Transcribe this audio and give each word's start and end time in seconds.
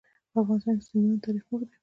په 0.31 0.37
افغانستان 0.43 0.75
کې 0.79 0.81
د 0.81 0.85
سیندونه 0.87 1.17
تاریخ 1.25 1.43
اوږد 1.49 1.67
دی. 1.69 1.75